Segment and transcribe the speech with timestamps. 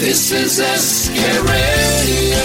[0.00, 2.44] This is SK Radio.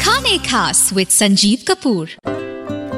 [0.00, 2.10] खाने खास with Sanjeev Kapoor.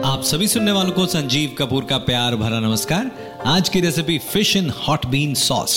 [0.05, 3.11] आप सभी सुनने वालों को संजीव कपूर का प्यार भरा नमस्कार।
[3.47, 5.77] आज की recipe fish in hot bean sauce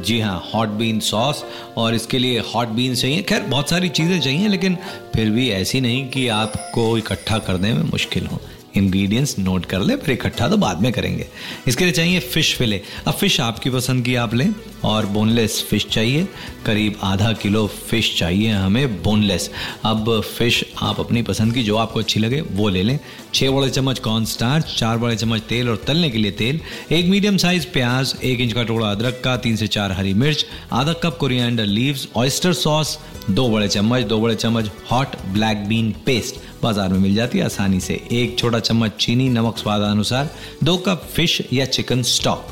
[0.00, 1.44] जी हाँ हॉट बीन सॉस
[1.76, 4.78] और इसके लिए हॉट बीन चाहिए। खैर बहुत सारी चीज़ें चाहिए लेकिन
[5.14, 8.40] फिर भी ऐसी नहीं कि आपको इकट्ठा करने में मुश्किल हो।
[8.76, 11.26] इंग्रेडिएंट्स नोट कर ले, फिर इकट्ठा तो बाद में करेंगे।
[11.68, 15.86] इसके लिए चाहिए फ़िश फिले अब फ़िश आपकी पसंद की आप लें, और बोनलेस फ़िश
[15.86, 16.26] चाहिए।
[16.66, 19.50] करीब आधा किलो फ़िश चाहिए हमें बोनलेस
[19.84, 22.98] अब फ़िश आप अपनी पसंद की जो आपको अच्छी लगे, वो ले लें।
[23.34, 26.60] छः बड़े चम्मच कॉर्न स्टार्च चार बड़े चम्मच तेल और तलने के लिए तेल।
[26.92, 30.46] एक मीडियम साइज़ प्याज, एक इंच का टुकड़ा अदरक का, तीन से चार हरी मिर्च,
[30.72, 32.98] आधा cup coriander leaves oyster sauce
[33.30, 37.44] दो बड़े चम्मच, दो बड़े चम्मच हॉट ब्लैक बीन पेस्ट बाज़ार में मिल जाती है
[37.44, 40.30] आसानी से। एक छोटा चम्मच चीनी नमक स्वादानुसार,
[40.64, 42.46] दो कप फ़िश या चिकन स्टॉक।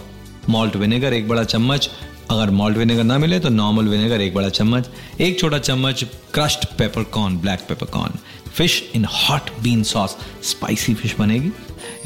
[0.49, 1.91] मॉल्ट विनेगर एक बड़ा चम्मच
[2.31, 4.89] अगर मॉल्ट विनेगर ना मिले तो नॉर्मल विनेगर एक बड़ा चम्मच,
[5.21, 8.19] एक छोटा चम्मच crushed peppercorn black peppercorn
[8.55, 11.51] fish in hot bean sauce spicy fish बनेगी।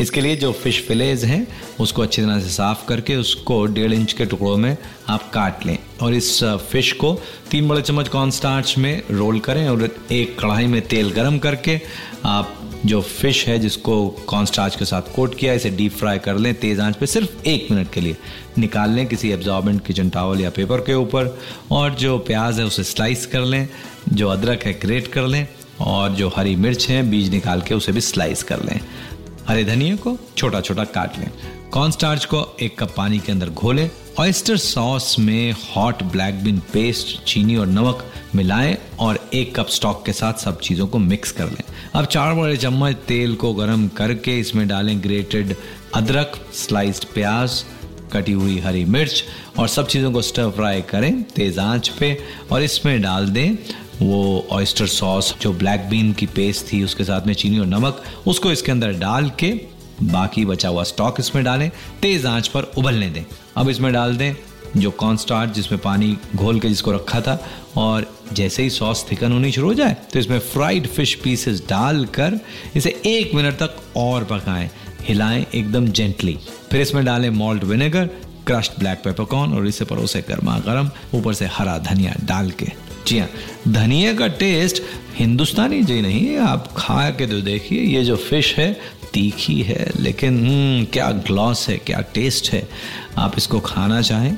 [0.01, 1.47] इसके लिए जो फ़िश फिलेज हैं,
[1.81, 4.77] उसको अच्छी तरह से साफ़ करके उसको डेढ़ इंच के टुकड़ों में
[5.09, 7.13] आप काट लें। और इस फ़िश को
[7.51, 11.81] तीन बड़े चम्मच कॉर्न स्टार्च में रोल करें और एक कढ़ाई में तेल गरम करके
[12.25, 16.53] आप जो फ़िश है जिसको कॉन्स्टार्च के साथ कोट किया, इसे डीप फ्राई कर लें
[16.55, 18.17] तेज़ आँच पे सिर्फ़ एक मिनट के लिए।
[18.59, 21.39] निकाल लें किसी एब्जॉर्बेंट किचन टावल या पेपर के ऊपर
[21.71, 23.69] और जो प्याज है उसे स्लाइस कर लें,
[24.13, 25.47] जो अदरक है ग्रेट कर लें
[25.81, 28.81] और जो हरी मिर्च है, बीज निकाल के उसे भी स्लाइस कर लें।
[29.49, 31.31] हरे धनिया को छोटा छोटा काट लें।
[31.73, 36.59] कॉर्न स्टार्च को एक कप पानी के अंदर घोलें। ऑयस्टर सॉस में हॉट ब्लैक बीन
[36.73, 41.33] पेस्ट चीनी और नमक मिलाएँ और एक कप स्टॉक के साथ सब चीज़ों को मिक्स
[41.33, 41.63] कर लें।
[41.95, 45.57] अब चार बड़े चम्मच तेल को गर्म करके इसमें डालें ग्रेटेड
[45.95, 47.65] अदरक स्लाइस्ड प्याज,
[48.13, 49.25] कटी हुई हरी मिर्च
[49.59, 52.19] और सब चीज़ों को स्टर फ्राई करें तेज़ आँच पे
[52.53, 53.57] और इसमें डाल दें
[54.01, 58.03] वो ऑयस्टर सॉस जो ब्लैक बीन की पेस्ट थी, उसके साथ में चीनी और नमक,
[58.27, 59.53] उसको इसके अंदर डाल के
[60.03, 61.71] बाकी बचा हुआ स्टॉक इसमें डालें,
[62.03, 63.25] तेज आँच पर उबलने दें।
[63.57, 64.35] अब इसमें डाल दें
[64.77, 67.39] जो कॉर्न जिसमें पानी घोल के जिसको रखा था,
[67.77, 72.39] और जैसे ही सॉस थिकन होनी शुरू हो जाए तो इसमें फ्राइड फ़िश पीसेस डालकर
[72.77, 74.71] इसे एक मिनट तक और पकाएँ।
[75.03, 76.39] हिलाएँ एकदम जेंटली
[76.71, 78.07] फिर इसमें डालें malt vinegar
[78.47, 82.67] crushed black peppercorn और इसे परोसे गर्मा गर्म ऊपर से हरा धनिया डाल के।
[83.07, 83.29] जी हाँ
[83.69, 84.83] धनिया का टेस्ट
[85.17, 88.73] हिंदुस्तानी जी नहीं आप खा के तो देखिए ये जो फ़िश है
[89.13, 92.69] तीखी है लेकिन हम्म, क्या ग्लॉस है क्या टेस्ट है।
[93.19, 94.37] आप इसको खाना चाहें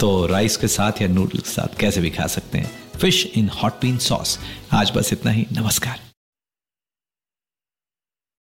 [0.00, 3.48] तो राइस के साथ या नूडल्स के साथ कैसे भी खा सकते हैं। Fish in
[3.62, 4.38] hot bean sauce
[4.72, 6.00] आज बस इतना ही नमस्कार।